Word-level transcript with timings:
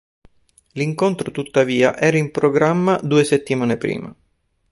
L'incontro, 0.71 1.29
tuttavia, 1.29 1.95
era 1.95 2.17
in 2.17 2.31
programma 2.31 2.99
due 3.03 3.23
settimane 3.23 3.77
prima. 3.77 4.11